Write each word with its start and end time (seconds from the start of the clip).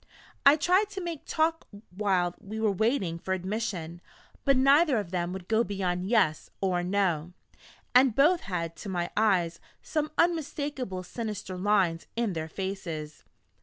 I 0.47 0.55
tried 0.55 0.89
to 0.89 0.99
make 1.03 1.25
them 1.25 1.29
talk 1.35 1.67
while 1.95 2.33
we 2.39 2.59
were 2.59 2.71
waiting 2.71 3.19
for 3.19 3.35
admission, 3.35 4.01
but 4.45 4.57
neither 4.57 4.97
of 4.97 5.11
them 5.11 5.31
would 5.31 5.47
go 5.47 5.63
beyond 5.63 6.07
"Yes," 6.07 6.49
or 6.59 6.81
"No"; 6.81 7.33
and 7.93 8.15
both 8.15 8.39
had, 8.41 8.75
to 8.77 8.89
my 8.89 9.11
eyes, 9.15 9.59
some 9.83 10.09
unmistakably 10.17 11.03
sinister 11.03 11.55
lines 11.55 12.07
in 12.15 12.33
their 12.33 12.49
faces. 12.49 13.25